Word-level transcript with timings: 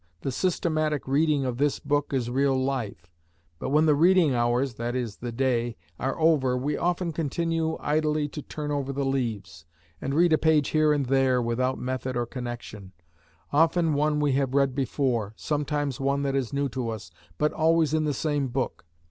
The 0.21 0.31
systematic 0.31 1.07
reading 1.07 1.45
of 1.45 1.59
this 1.59 1.77
book 1.77 2.11
is 2.11 2.31
real 2.31 2.55
life, 2.57 3.07
but 3.59 3.69
when 3.69 3.85
the 3.85 3.93
reading 3.93 4.33
hours 4.33 4.73
(that 4.73 4.95
is, 4.95 5.17
the 5.17 5.31
day) 5.31 5.77
are 5.99 6.19
over, 6.19 6.57
we 6.57 6.75
often 6.75 7.11
continue 7.13 7.77
idly 7.79 8.27
to 8.29 8.41
turn 8.41 8.71
over 8.71 8.91
the 8.91 9.05
leaves, 9.05 9.67
and 10.01 10.15
read 10.15 10.33
a 10.33 10.39
page 10.39 10.69
here 10.69 10.91
and 10.91 11.05
there 11.05 11.39
without 11.39 11.77
method 11.77 12.17
or 12.17 12.25
connection: 12.25 12.93
often 13.53 13.93
one 13.93 14.19
we 14.19 14.31
have 14.31 14.55
read 14.55 14.73
before, 14.73 15.33
sometimes 15.35 15.99
one 15.99 16.23
that 16.23 16.33
is 16.35 16.51
new 16.51 16.67
to 16.69 16.89
us, 16.89 17.11
but 17.37 17.53
always 17.53 17.93
in 17.93 18.03
the 18.05 18.13
same 18.15 18.47
book. 18.47 18.85